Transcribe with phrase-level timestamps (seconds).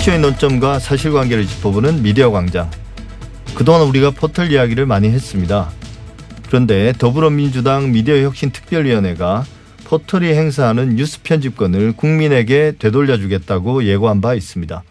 [0.00, 2.70] 이슈의 논점과 사실관계를 짚어보는 미디어 광장.
[3.54, 5.70] 그동안 우리가 포털 이야기를 많이 했습니다.
[6.46, 9.44] 그런데 더불어민주당 미디어혁신특별위원회가
[9.84, 14.82] 포털이 행사하는 뉴스 편집권을 국민에게 되돌려주겠다고 예고한 바 있습니다.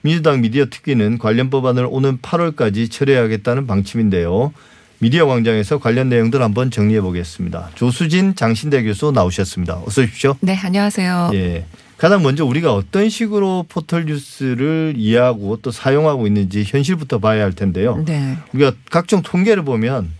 [0.00, 4.54] 민주당 미디어 특위는 관련 법안을 오는 8월까지 처리하겠다는 방침인데요.
[4.98, 7.68] 미디어 광장에서 관련 내용들 한번 정리해 보겠습니다.
[7.74, 9.82] 조수진 장신대 교수 나오셨습니다.
[9.84, 10.36] 어서 오십시오.
[10.40, 11.32] 네, 안녕하세요.
[11.34, 11.66] 예.
[11.98, 18.02] 가장 먼저 우리가 어떤 식으로 포털 뉴스를 이해하고 또 사용하고 있는지 현실부터 봐야 할 텐데요.
[18.06, 18.38] 네.
[18.54, 20.10] 우리가 각종 통계를 보면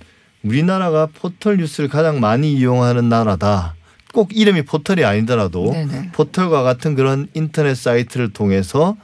[0.43, 3.77] 우리나라가 포털 뉴스를 가장 많이 이용하는 나라다.
[4.13, 6.11] 꼭 이름이 포털이 아니더라도 네네.
[6.13, 8.97] 포털과 같은 그런 인터넷 사이트를 통해서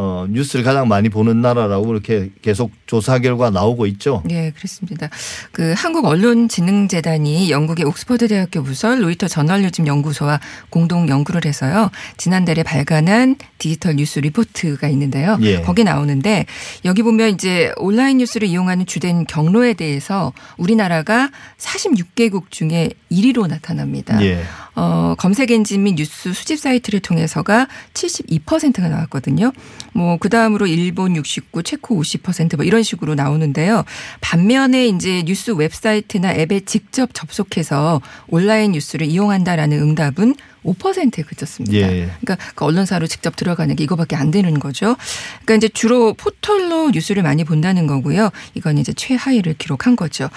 [0.00, 4.22] 어, 뉴스를 가장 많이 보는 나라라고 이렇게 계속 조사 결과 나오고 있죠.
[4.24, 5.08] 네, 그렇습니다.
[5.50, 10.38] 그 한국 언론진흥재단이 영국의 옥스퍼드 대학교 부설 로이터 저널리즘 연구소와
[10.70, 11.90] 공동 연구를 해서요.
[12.16, 15.36] 지난달에 발간한 디지털 뉴스 리포트가 있는데요.
[15.42, 15.62] 예.
[15.62, 16.46] 거기 나오는데
[16.84, 24.22] 여기 보면 이제 온라인 뉴스를 이용하는 주된 경로에 대해서 우리나라가 46개국 중에 1위로 나타납니다.
[24.22, 24.44] 예.
[24.80, 29.50] 어, 검색 엔진 및 뉴스 수집 사이트를 통해서가 72%가 나왔거든요.
[29.92, 33.84] 뭐, 그 다음으로 일본 69, 체코 50%뭐 이런 식으로 나오는데요.
[34.20, 41.74] 반면에 이제 뉴스 웹사이트나 앱에 직접 접속해서 온라인 뉴스를 이용한다라는 응답은 5%에 그쳤습니다.
[41.74, 42.12] 예.
[42.20, 44.94] 그러니까 그 언론사로 직접 들어가는 게 이거밖에 안 되는 거죠.
[45.42, 48.30] 그러니까 이제 주로 포털로 뉴스를 많이 본다는 거고요.
[48.54, 50.30] 이건 이제 최하위를 기록한 거죠.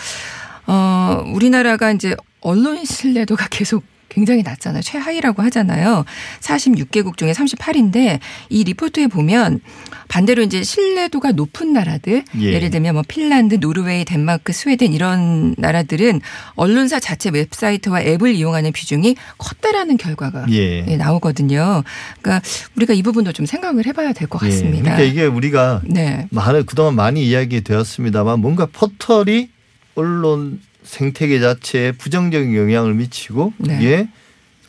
[0.66, 4.82] 어, 우리나라가 이제 언론 신뢰도가 계속 굉장히 낮잖아요.
[4.82, 6.04] 최하위라고 하잖아요.
[6.42, 9.62] 46개국 중에 38인데 이 리포트에 보면
[10.10, 12.42] 반대로 이제 신뢰도가 높은 나라들 예.
[12.42, 12.60] 예.
[12.60, 16.20] 를 들면 뭐 핀란드, 노르웨이, 덴마크, 스웨덴 이런 나라들은
[16.56, 20.86] 언론사 자체 웹사이트와 앱을 이용하는 비중이 컸다라는 결과가 예.
[20.86, 21.84] 예, 나오거든요.
[22.22, 22.46] 그러니까
[22.76, 24.50] 우리가 이 부분도 좀 생각을 해봐야 될것 예.
[24.50, 24.96] 같습니다.
[24.96, 26.28] 그러니까 이게 우리가 네.
[26.32, 29.50] 많은 그동안 많이 이야기되었습니다만 뭔가 포털이
[29.96, 33.78] 언론 생태계 자체에 부정적인 영향을 미치고 네.
[33.80, 34.08] 이게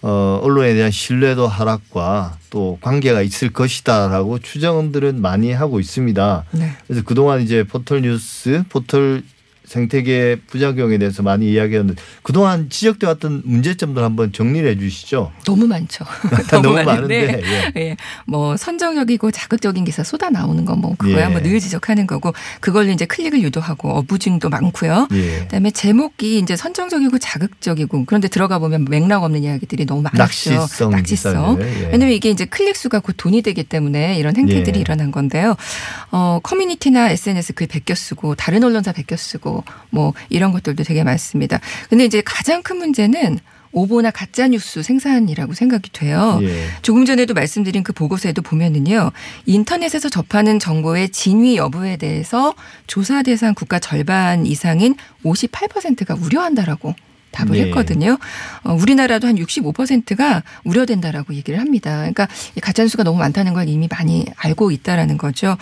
[0.02, 6.44] 어, 언론에 대한 신뢰도 하락과 또 관계가 있을 것이다라고 추정들은 많이 하고 있습니다.
[6.52, 6.72] 네.
[6.86, 9.22] 그래서 그동안 이제 포털 뉴스, 포털
[9.64, 15.32] 생태계 부작용에 대해서 많이 이야기했는데 그동안 지적돼 왔던 문제점들 한번 정리를 해 주시죠.
[15.46, 16.04] 너무 많죠.
[16.50, 17.26] 너무 많은데.
[17.26, 17.42] 많은데,
[17.76, 17.96] 예.
[18.26, 21.28] 뭐 선정적이고 자극적인 기사 쏟아 나오는 건 뭐 그거야 예.
[21.28, 25.06] 뭐늘 지적하는 거고 그걸로 이제 클릭을 유도하고 어부증도 많고요.
[25.12, 25.38] 예.
[25.40, 30.18] 그다음에 제목이 이제 선정적이고 자극적이고 그런데 들어가 보면 맥락 없는 이야기들이 너무 많죠.
[30.18, 31.58] 낚시성 낚시성.
[31.60, 31.90] 예.
[31.92, 34.80] 왜냐면 이게 이제 클릭 수가 곧 돈이 되기 때문에 이런 행태들이 예.
[34.80, 35.54] 일어난 건데요.
[36.10, 39.51] 어, 커뮤니티나 SNS 글 베껴 쓰고 다른 언론사 베껴 쓰고
[39.90, 41.60] 뭐 이런 것들도 되게 많습니다.
[41.90, 43.38] 근데 이제 가장 큰 문제는
[43.72, 46.38] 오보나 가짜 뉴스 생산이라고 생각이 돼요.
[46.42, 46.66] 예.
[46.82, 49.10] 조금 전에도 말씀드린 그 보고서에도 보면은요.
[49.46, 52.54] 인터넷에서 접하는 정보의 진위 여부에 대해서
[52.86, 56.94] 조사 대상 국가 절반 이상인 58%가 우려한다라고
[57.32, 57.62] 답을 네.
[57.62, 58.18] 했거든요.
[58.62, 61.96] 어, 우리나라도 한 65%가 우려된다라고 얘기를 합니다.
[61.96, 65.56] 그러니까 이 가짜뉴스가 너무 많다는 걸 이미 많이 알고 있다라는 거죠.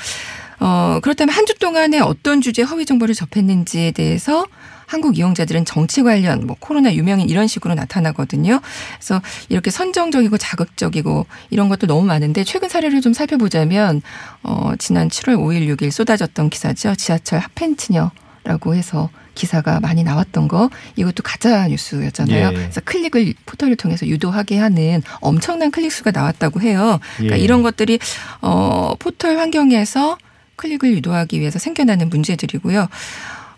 [0.61, 4.47] 어, 그렇다면 한 주 동안에 어떤 주제 허위 정보를 접했는지에 대해서
[4.87, 8.61] 한국 이용자들은 정치 관련, 뭐 코로나 유명인 이런 식으로 나타나거든요.
[8.99, 14.03] 그래서 이렇게 선정적이고 자극적이고 이런 것도 너무 많은데 최근 사례를 좀 살펴보자면
[14.43, 16.95] 어, 지난 7월 5일, 6일 쏟아졌던 기사죠.
[16.97, 22.49] 지하철 핫팬츠녀라고 해서 기사가 많이 나왔던 거 이것도 가짜 뉴스였잖아요.
[22.49, 22.53] 예.
[22.55, 26.99] 그래서 클릭을 포털을 통해서 유도하게 하는 엄청난 클릭 수가 나왔다고 해요.
[27.17, 27.43] 그러니까 예.
[27.43, 27.99] 이런 것들이
[28.43, 30.19] 어 포털 환경에서
[30.61, 32.87] 클릭을 유도하기 위해서 생겨나는 문제들이고요.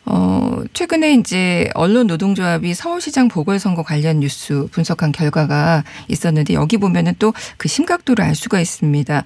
[0.04, 7.32] 어, 최근에 이제 언론 노동조합이 서울시장 보궐선거 관련 뉴스 분석한 결과가 있었는데 여기 보면은 또
[7.56, 9.24] 그 심각도를 알 수가 있습니다.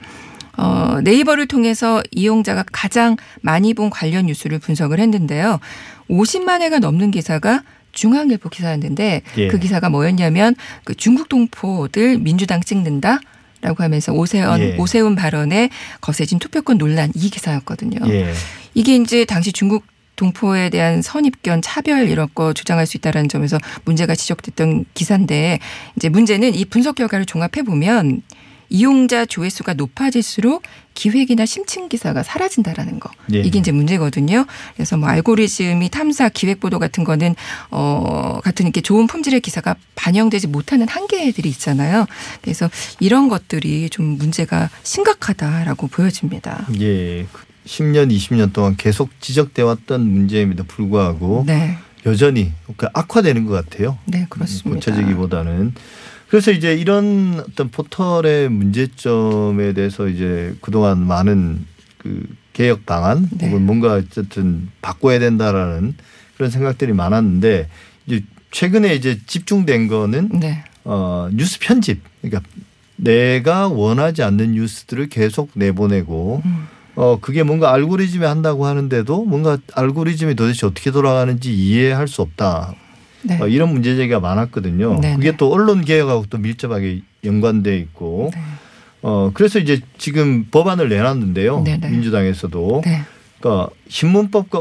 [0.58, 5.60] 어, 네이버를 통해서 이용자가 가장 많이 본 관련 뉴스를 분석을 했는데요.
[6.08, 7.62] 50만 회가 넘는 기사가
[7.92, 9.48] 중앙일보 기사였는데 예.
[9.48, 13.20] 그 기사가 뭐였냐면 그 중국 동포들 민주당 찍는다.
[13.66, 14.76] 라고 하면서 오세훈 예.
[14.78, 15.70] 오세훈 발언에
[16.00, 17.98] 거세진 투표권 논란 이 기사였거든요.
[18.12, 18.32] 예.
[18.74, 19.84] 이게 이제 당시 중국
[20.14, 25.58] 동포에 대한 선입견, 차별 이런 거 주장할 수 있다라는 점에서 문제가 지적됐던 기사인데
[25.96, 28.22] 이제 문제는 이 분석 결과를 종합해 보면
[28.68, 30.62] 이용자 조회수가 높아질수록
[30.94, 33.10] 기획이나 심층 기사가 사라진다라는 거.
[33.34, 33.40] 예.
[33.40, 34.46] 이게 이제 문제거든요.
[34.74, 37.34] 그래서 뭐 알고리즘이 탐사 기획 보도 같은 거는
[37.70, 42.06] 어 같은 이렇게 좋은 품질의 기사가 반영되지 못하는 한계들이 있잖아요.
[42.42, 46.66] 그래서 이런 것들이 좀 문제가 심각하다라고 보여집니다.
[46.80, 47.26] 예.
[47.66, 51.76] 10년, 20년 동안 계속 지적돼 왔던 문제임에도 불구하고 네.
[52.06, 52.52] 여전히
[52.92, 53.98] 악화되는 것 같아요.
[54.06, 54.70] 네, 그렇습니다.
[54.70, 55.74] 고쳐지기보다는
[56.28, 61.64] 그래서 이제 이런 어떤 포털의 문제점에 대해서 이제 그동안 많은
[61.98, 63.46] 그 개혁 방안 네.
[63.48, 65.94] 혹은 뭔가 어쨌든 바꿔야 된다라는
[66.36, 67.68] 그런 생각들이 많았는데
[68.06, 70.64] 이제 최근에 이제 집중된 거는 네.
[70.84, 72.48] 어 뉴스 편집 그러니까
[72.96, 76.66] 내가 원하지 않는 뉴스들을 계속 내보내고 음.
[76.94, 82.74] 어 그게 뭔가 알고리즘이 한다고 하는데도 뭔가 알고리즘이 도대체 어떻게 돌아가는지 이해할 수 없다.
[83.26, 83.38] 네.
[83.40, 85.00] 어, 이런 문제 제기가 많았거든요.
[85.00, 85.16] 네네.
[85.16, 88.40] 그게 또 언론 개혁하고 또 밀접하게 연관돼 있고 네.
[89.02, 91.62] 어 그래서 이제 지금 법안을 내놨는데요.
[91.62, 91.90] 네네.
[91.90, 93.02] 민주당에서도 네.
[93.40, 94.58] 그러니까 신문법과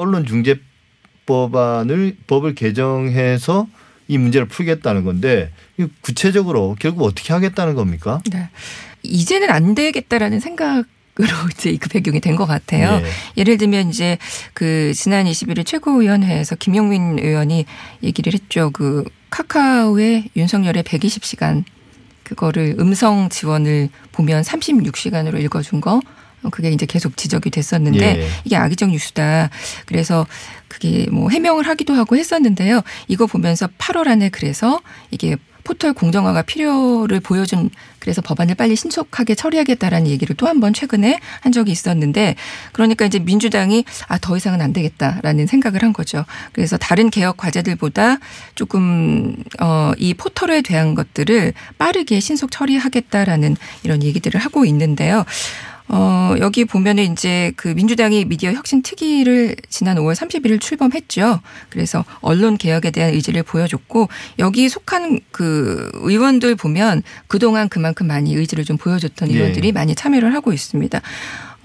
[1.26, 3.68] 언론중재법안을 법을 개정해서
[4.08, 5.52] 이 문제를 풀겠다는 건데
[6.02, 8.22] 구체적으로 결국 어떻게 하겠다는 겁니까?
[8.32, 8.50] 네.
[9.04, 10.86] 이제는 안 되겠다라는 생각
[11.20, 13.02] 으로 이제 그 배경이 된 것 같아요.
[13.02, 13.10] 예.
[13.38, 14.18] 예를 들면 이제
[14.54, 17.66] 그 지난 21일 최고위원회에서 김용민 의원이
[18.04, 18.70] 얘기를 했죠.
[18.72, 21.64] 그 카카오의 윤석열의 120시간
[22.24, 26.02] 그거를 음성 지원을 보면 36시간으로 읽어준 거.
[26.44, 28.28] 어, 그게 이제 계속 지적이 됐었는데 예.
[28.44, 29.50] 이게 악의적 뉴스다.
[29.86, 30.28] 그래서
[30.68, 32.82] 그게 뭐 해명을 하기도 하고 했었는데요.
[33.08, 37.70] 이거 보면서 8월 안에 그래서 이게 포털 공정화가 필요를 보여준
[38.00, 42.36] 그래서 법안을 빨리 신속하게 처리하겠다라는 얘기를 또 한 번 최근에 한 적이 있었는데
[42.72, 46.24] 그러니까 이제 민주당이 아 더 이상은 안 되겠다라는 생각을 한 거죠.
[46.54, 48.18] 그래서 다른 개혁 과제들보다
[48.56, 55.26] 조금 어이 포털에 대한 것들을 빠르게 신속 처리하겠다라는 이런 얘기들을 하고 있는데요.
[55.88, 61.42] 어, 여기 보면은 이제 그 민주당이 미디어 혁신 특위를 지난 5월 31일 출범했죠.
[61.70, 64.10] 그래서 언론 개혁에 대한 의지를 보여줬고
[64.40, 69.36] 여기 속한 그 의원들 보면 그동안 그만큼 많이 의지를 좀 보여줬던 예.
[69.36, 71.02] 의원들이 많이 참여를 하고 있습니다.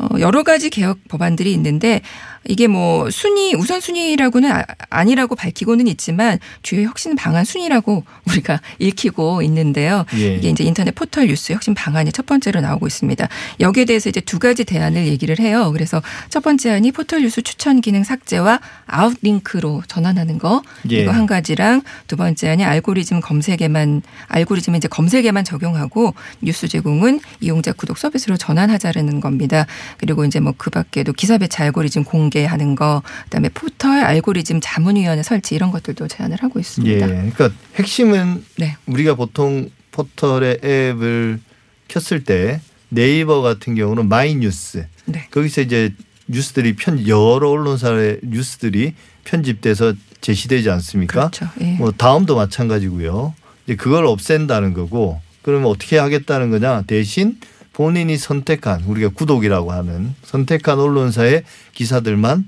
[0.00, 2.00] 어, 여러 가지 개혁 법안들이 있는데
[2.48, 9.42] 이게 뭐 순위 우선 순위라고는 아- 아니라고 밝히고는 있지만 주요 혁신 방안 순위라고 우리가 읽히고
[9.42, 10.06] 있는데요.
[10.16, 10.36] 예.
[10.36, 13.28] 이게 이제 인터넷 포털 뉴스 혁신 방안이 첫 번째로 나오고 있습니다.
[13.60, 15.70] 여기에 대해서 이제 두 가지 대안을 얘기를 해요.
[15.72, 16.00] 그래서
[16.30, 21.02] 첫 번째 안이 포털 뉴스 추천 기능 삭제와 outlink로 전환하는 거 예.
[21.02, 27.72] 이거 한 가지랑 두 번째 안이 알고리즘 검색에만 알고리즘은 이제 검색에만 적용하고 뉴스 제공은 이용자
[27.74, 29.66] 구독 서비스로 전환하자라는 겁니다.
[29.98, 35.54] 그리고 이제 뭐 그 밖에도 기사 배치 알고리즘 공개하는 거, 그다음에 포털 알고리즘 자문위원회 설치
[35.54, 36.60] 이런 것들도 제안을 하고 예.
[36.60, 37.06] 있습니다.
[37.06, 38.76] 그러니까 핵심은 네.
[38.86, 41.40] 우리가 보통 포털의 앱을
[41.88, 42.60] 켰을 때
[42.90, 45.26] 네이버 같은 경우는 마이뉴스 네.
[45.30, 45.94] 거기서 이제
[46.26, 48.94] 뉴스들이 편 여러 언론사의 뉴스들이
[49.24, 51.30] 편집돼서 제시되지 않습니까?
[51.30, 51.48] 그렇죠.
[51.62, 51.72] 예.
[51.72, 53.34] 뭐 다음도 마찬가지고요.
[53.64, 56.82] 이제 그걸 없앤다는 거고 그러면 어떻게 하겠다는 거냐?
[56.86, 57.38] 대신
[57.80, 62.46] 본인이 선택한 우리가 구독이라고 하는 선택한 언론사의 기사들만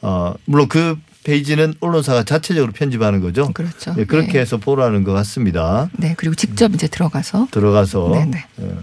[0.00, 3.52] 어 물론 그 페이지는 언론사가 자체적으로 편집하는 거죠.
[3.52, 3.94] 그렇죠.
[3.98, 4.40] 예, 그렇게 예.
[4.40, 5.90] 해서 보라는 것 같습니다.
[5.98, 6.14] 네.
[6.16, 8.08] 그리고 직접 이제 들어가서 들어가서.
[8.10, 8.46] 네네.
[8.62, 8.74] 예.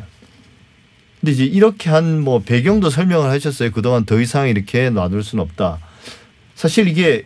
[1.19, 3.71] 근데 이제 이렇게 한 뭐 배경도 설명을 하셨어요.
[3.71, 5.79] 그동안 더 이상 이렇게 놔둘 수는 없다.
[6.53, 7.25] 사실 이게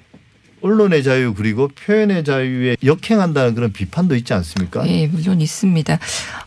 [0.61, 4.87] 언론의 자유 그리고 표현의 자유에 역행한다는 그런 비판도 있지 않습니까?
[4.87, 5.99] 예, 물론 있습니다.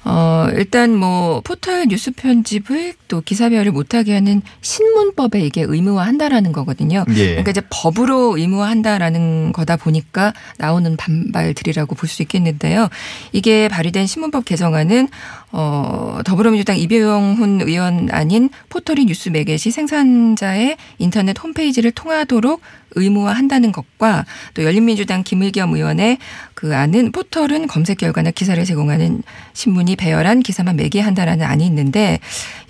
[0.04, 7.04] 어, 일단 뭐 포털 뉴스 편집을 또 기사별을 못하게 하는 신문법에 이게 의무화한다라는 거거든요.
[7.10, 7.26] 예.
[7.30, 12.88] 그러니까 이제 법으로 의무화한다라는 거다 보니까 나오는 반발들이라고 볼 수 있겠는데요.
[13.32, 15.08] 이게 발의된 신문법 개정안은
[15.56, 22.60] 어, 더불어민주당 이배용훈 의원 아닌 포털이 뉴스 매개시 생산자의 인터넷 홈페이지를 통하도록
[22.96, 26.18] 의무화한다는 것과 또 열린민주당 김의겸 의원의
[26.54, 32.18] 그 안은 포털은 검색 결과나 기사를 제공하는 신문이 배열한 기사만 매개한다라는 안이 있는데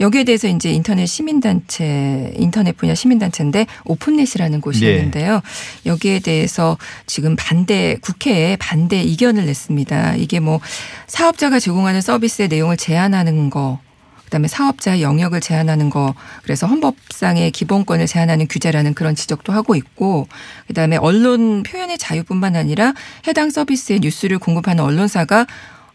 [0.00, 4.96] 여기에 대해서 이제 인터넷 시민단체 인터넷 분야 시민단체인데 오픈넷이라는 곳이 예.
[4.96, 5.40] 있는데요.
[5.86, 6.76] 여기에 대해서
[7.06, 10.16] 지금 반대 국회에 반대 이견을 냈습니다.
[10.16, 10.60] 이게 뭐
[11.06, 13.78] 사업자가 제공하는 서비스의 내용을 제한하는 거
[14.24, 20.26] 그다음에 사업자의 영역을 제한하는 거 그래서 헌법상의 기본권을 제한하는 규제라는 그런 지적도 하고 있고
[20.66, 22.94] 그다음에 언론 표현의 자유뿐만 아니라
[23.28, 25.46] 해당 서비스의 뉴스를 공급하는 언론사가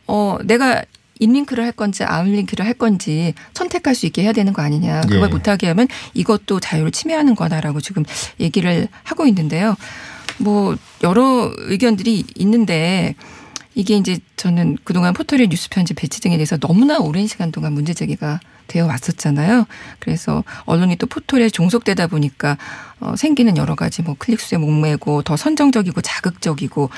[0.07, 0.83] 어 내가
[1.19, 5.01] 인링크를 할 건지 아웃링크를 할 건지 선택할 수 있게 해야 되는 거 아니냐.
[5.01, 5.27] 그걸 예.
[5.27, 8.05] 못하게 하면 이것도 자유를 침해하는 거다라고 지금
[8.39, 9.75] 얘기를 하고 있는데요.
[10.37, 13.15] 뭐 여러 의견들이 있는데
[13.75, 17.93] 이게 이제 저는 그동안 포털의 뉴스 편집 배치 등에 대해서 너무나 오랜 시간 동안 문제
[17.93, 19.65] 제기가 되어 왔었잖아요.
[19.99, 22.57] 그래서 언론이 또 포털에 종속되다 보니까
[22.99, 26.89] 어, 생기는 여러 가지 뭐 클릭수에 목매고 더 선정적이고 자극적이고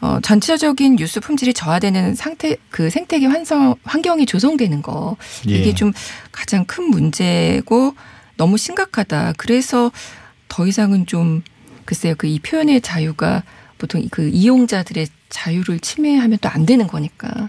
[0.00, 5.74] 어, 전체적인 뉴스 품질이 저하되는 상태 그 생태계 환성 환경이 조성되는 거 이게 예.
[5.74, 5.92] 좀
[6.32, 7.94] 가장 큰 문제고
[8.36, 9.34] 너무 심각하다.
[9.36, 9.92] 그래서
[10.48, 11.42] 더 이상은 좀
[11.84, 13.42] 글쎄요 그 이 표현의 자유가
[13.80, 17.48] 보통 그 이용자들의 자유를 침해하면 또 안 되는 거니까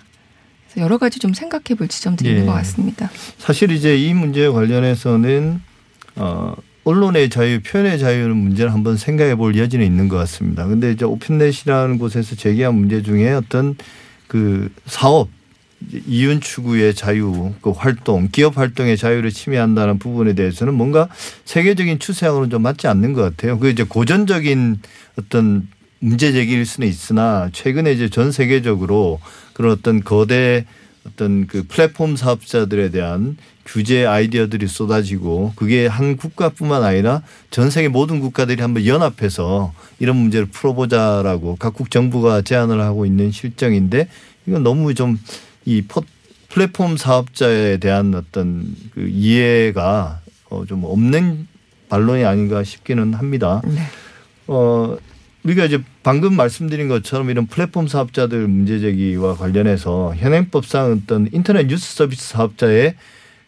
[0.65, 2.33] 그래서 여러 가지 좀 생각해 볼 지점들이 예.
[2.33, 3.11] 있는 것 같습니다.
[3.37, 5.61] 사실 이제 이 문제에 관련해서는
[6.15, 10.65] 어 언론의 자유, 표현의 자유는 문제를 한번 생각해 볼 여지는 있는 것 같습니다.
[10.65, 13.75] 근데 이제 오픈넷이라는 곳에서 제기한 문제 중에 어떤
[14.27, 15.29] 그 사업
[16.07, 21.07] 이윤 추구의 자유, 그 활동, 기업 활동의 자유를 침해한다는 부분에 대해서는 뭔가
[21.45, 23.59] 세계적인 추세하고는 좀 맞지 않는 것 같아요.
[23.59, 24.79] 그 이제 고전적인
[25.17, 25.67] 어떤
[26.01, 29.19] 문제 제기일 수는 있으나 최근에 이제 전 세계적으로
[29.53, 30.65] 그런 어떤 거대
[31.07, 38.19] 어떤 그 플랫폼 사업자들에 대한 규제 아이디어들이 쏟아지고 그게 한 국가뿐만 아니라 전 세계 모든
[38.19, 44.09] 국가들이 한번 연합해서 이런 문제를 풀어보자라고 각국 정부가 제안을 하고 있는 실정인데
[44.45, 45.17] 이건 너무 좀
[45.65, 45.83] 이
[46.49, 51.47] 플랫폼 사업자에 대한 어떤 그 이해가 어좀 없는
[51.89, 53.61] 반론이 아닌가 싶기는 합니다.
[53.65, 53.81] 네.
[54.47, 54.97] 어,
[55.43, 61.95] 우리가 이제 방금 말씀드린 것처럼 이런 플랫폼 사업자들 문제 제기와 관련해서 현행법상 어떤 인터넷 뉴스
[61.95, 62.95] 서비스 사업자의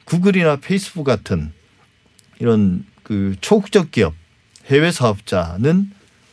[0.05, 1.51] 구글이나 페이스북 같은
[2.39, 4.13] 이런 그 초국적 기업
[4.67, 5.91] 해외 사업자는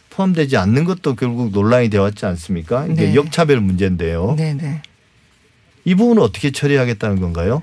[0.08, 2.86] 포함되지 않는 것도 결국 논란이 되어 왔지 않습니까?
[2.86, 3.14] 이게 네.
[3.14, 4.34] 역차별 문제인데요.
[4.36, 4.82] 네, 네.
[5.84, 7.62] 이 부분은 어떻게 처리하겠다는 건가요?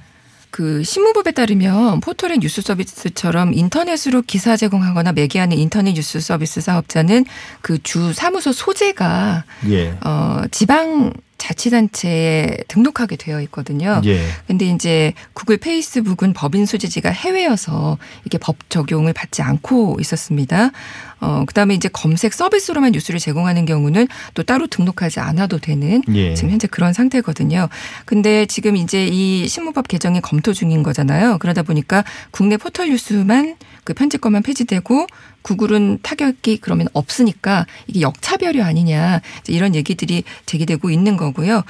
[0.52, 7.26] 그 신문법에 따르면 포털의 뉴스 서비스처럼 인터넷으로 기사 제공하거나 매개하는 인터넷 뉴스 서비스 사업자는
[7.62, 9.98] 그 주 사무소 소재가 예.
[10.04, 14.02] 어 지방 자치단체에 등록하게 되어 있거든요.
[14.06, 14.20] 예.
[14.48, 20.72] 근데 이제 구글 페이스북은 법인 소재지가 해외여서 이게 법 적용을 받지 않고 있었습니다.
[21.20, 26.34] 어, 그 다음에 이제 검색 서비스로만 뉴스를 제공하는 경우는 또 따로 등록하지 않아도 되는 예.
[26.34, 27.70] 지금 현재 그런 상태거든요.
[28.06, 31.38] 근데 지금 이제 이 신문법 개정이 검토 중인 거잖아요.
[31.40, 35.08] 그러다 보니까 국내 포털 뉴스만 그 편집권만 폐지되고
[35.42, 41.64] 구글은 타격이 그러면 없으니까 이게 역차별이 아니냐 이런 얘기들이 제기되고 있는 거고요.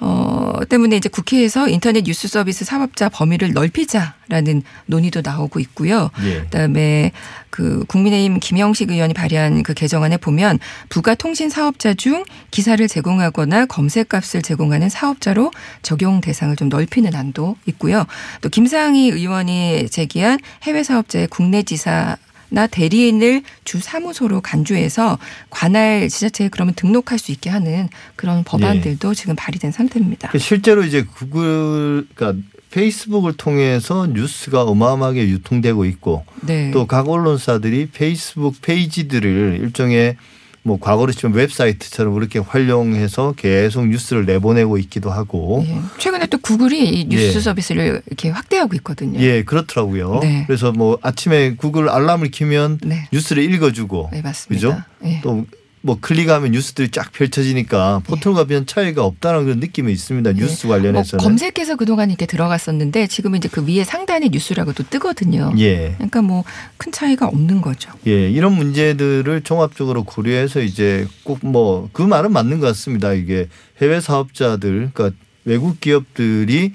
[0.00, 6.10] 어, 때문에 이제 국회에서 인터넷 뉴스 서비스 사업자 범위를 넓히자라는 논의도 나오고 있고요.
[6.24, 6.40] 예.
[6.40, 7.12] 그다음에
[7.50, 14.42] 그 국민의힘 김영식 의원이 발의한 그 개정안에 보면 부가 통신 사업자 중 기사를 제공하거나 검색값을
[14.42, 15.52] 제공하는 사업자로
[15.82, 18.04] 적용 대상을 좀 넓히는 안도 있고요.
[18.40, 22.16] 또 김상희 의원이 제기한 해외 사업자의 국내 지사
[22.52, 25.18] 나 대리인을 주 사무소로 간주해서
[25.48, 30.28] 관할 지자체에 그러면 등록할 수 있게 하는 그런 법안들도 지금 발의된 상태입니다.
[30.28, 36.70] 그 실제로 이제 구글, 그러니까 페이스북을 통해서 뉴스가 어마어마하게 유통되고 있고 네.
[36.72, 40.16] 또 각 언론사들이 페이스북 페이지들을 일종의
[40.64, 45.76] 뭐 과거로 치면 웹사이트처럼 그렇게 활용해서 계속 뉴스를 내보내고 있기도 하고 예.
[45.98, 47.40] 최근에 또 구글이 이 뉴스 예.
[47.40, 49.18] 서비스를 이렇게 확대하고 있거든요.
[49.20, 50.20] 예 그렇더라고요.
[50.22, 50.44] 네.
[50.46, 53.08] 그래서 뭐 아침에 구글 알람을 키면 네.
[53.12, 54.68] 뉴스를 읽어주고 네, 맞습니다.
[54.68, 54.82] 그죠?
[55.04, 55.20] 예.
[55.22, 55.44] 또
[55.84, 60.32] 뭐 클릭하면 뉴스들이 쫙 펼쳐지니까 포털과 별 차이가 없다는 그런 느낌이 있습니다.
[60.34, 61.22] 뉴스 뭐 관련해서는.
[61.24, 65.52] 검색해서 그동안 이렇게 들어갔었는데 지금은 이제 그 위에 상단에 뉴스라고 또 뜨거든요.
[65.58, 65.94] 예.
[65.96, 66.44] 그러니까 뭐
[66.76, 67.92] 큰 차이가 없는 거죠.
[68.06, 73.12] 예, 이런 문제들을 종합적으로 고려해서 이제 꼭 뭐 그 말은 맞는 것 같습니다.
[73.12, 73.48] 이게
[73.80, 76.72] 해외 사업자들, 그러니까 외국 기업들이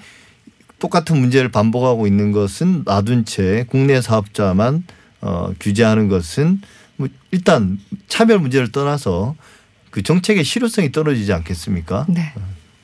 [0.79, 4.83] 똑같은 문제를 반복하고 있는 것은 놔둔 채 국내 사업자만
[5.21, 6.61] 어, 규제하는 것은
[6.97, 9.35] 뭐 일단 차별 문제를 떠나서
[9.89, 12.05] 그 정책의 실효성이 떨어지지 않겠습니까?
[12.09, 12.33] 네.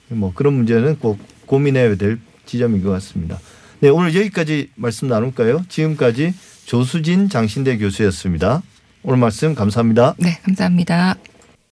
[0.10, 3.39] 뭐 그런 문제는 꼭 고민해야 될 지점인 것 같습니다.
[3.79, 5.65] 네, 오늘 여기까지 말씀 나눌까요?
[5.67, 6.34] 지금까지
[6.65, 8.62] 조수진 장신대 교수였습니다.
[9.03, 10.15] 오늘 말씀 감사합니다.
[10.17, 11.15] 네, 감사합니다.